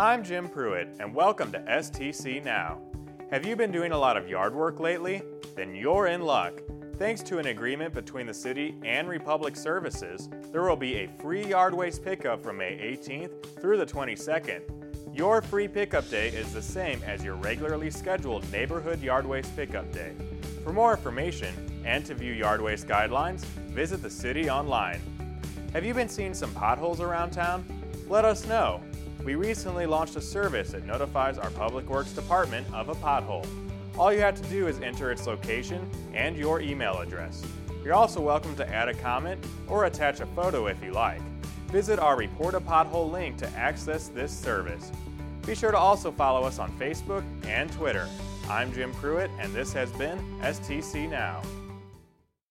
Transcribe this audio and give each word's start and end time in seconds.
I'm 0.00 0.22
Jim 0.22 0.48
Pruitt, 0.48 0.94
and 1.00 1.12
welcome 1.12 1.50
to 1.50 1.58
STC 1.58 2.44
Now. 2.44 2.78
Have 3.32 3.44
you 3.44 3.56
been 3.56 3.72
doing 3.72 3.90
a 3.90 3.98
lot 3.98 4.16
of 4.16 4.28
yard 4.28 4.54
work 4.54 4.78
lately? 4.78 5.22
Then 5.56 5.74
you're 5.74 6.06
in 6.06 6.22
luck. 6.22 6.62
Thanks 7.00 7.20
to 7.22 7.38
an 7.38 7.48
agreement 7.48 7.94
between 7.94 8.24
the 8.24 8.32
city 8.32 8.76
and 8.84 9.08
Republic 9.08 9.56
Services, 9.56 10.28
there 10.52 10.62
will 10.62 10.76
be 10.76 10.98
a 10.98 11.08
free 11.20 11.44
yard 11.44 11.74
waste 11.74 12.04
pickup 12.04 12.44
from 12.44 12.58
May 12.58 12.96
18th 12.96 13.60
through 13.60 13.76
the 13.76 13.86
22nd. 13.86 14.60
Your 15.12 15.42
free 15.42 15.66
pickup 15.66 16.08
day 16.08 16.28
is 16.28 16.52
the 16.52 16.62
same 16.62 17.02
as 17.02 17.24
your 17.24 17.34
regularly 17.34 17.90
scheduled 17.90 18.48
neighborhood 18.52 19.02
yard 19.02 19.26
waste 19.26 19.56
pickup 19.56 19.90
day. 19.90 20.12
For 20.62 20.72
more 20.72 20.92
information 20.92 21.52
and 21.84 22.06
to 22.06 22.14
view 22.14 22.34
yard 22.34 22.60
waste 22.60 22.86
guidelines, 22.86 23.40
visit 23.74 24.00
the 24.00 24.10
city 24.10 24.48
online. 24.48 25.00
Have 25.72 25.84
you 25.84 25.92
been 25.92 26.08
seeing 26.08 26.34
some 26.34 26.54
potholes 26.54 27.00
around 27.00 27.32
town? 27.32 27.64
Let 28.08 28.24
us 28.24 28.46
know. 28.46 28.80
We 29.24 29.34
recently 29.34 29.84
launched 29.84 30.16
a 30.16 30.20
service 30.20 30.70
that 30.70 30.86
notifies 30.86 31.38
our 31.38 31.50
Public 31.50 31.88
Works 31.90 32.12
Department 32.12 32.66
of 32.72 32.88
a 32.88 32.94
pothole. 32.94 33.46
All 33.98 34.12
you 34.12 34.20
have 34.20 34.40
to 34.40 34.48
do 34.48 34.68
is 34.68 34.80
enter 34.80 35.10
its 35.10 35.26
location 35.26 35.88
and 36.14 36.36
your 36.36 36.60
email 36.60 36.98
address. 36.98 37.44
You're 37.84 37.94
also 37.94 38.20
welcome 38.20 38.54
to 38.56 38.68
add 38.68 38.88
a 38.88 38.94
comment 38.94 39.44
or 39.66 39.86
attach 39.86 40.20
a 40.20 40.26
photo 40.26 40.66
if 40.66 40.82
you 40.82 40.92
like. 40.92 41.20
Visit 41.68 41.98
our 41.98 42.16
Report 42.16 42.54
a 42.54 42.60
Pothole 42.60 43.10
link 43.10 43.36
to 43.38 43.48
access 43.50 44.08
this 44.08 44.32
service. 44.32 44.92
Be 45.44 45.54
sure 45.54 45.72
to 45.72 45.78
also 45.78 46.12
follow 46.12 46.46
us 46.46 46.58
on 46.58 46.70
Facebook 46.78 47.24
and 47.44 47.70
Twitter. 47.72 48.08
I'm 48.48 48.72
Jim 48.72 48.92
Pruitt, 48.92 49.30
and 49.40 49.52
this 49.52 49.72
has 49.72 49.90
been 49.92 50.18
STC 50.40 51.10
Now. 51.10 51.42